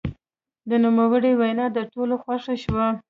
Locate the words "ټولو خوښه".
1.93-2.55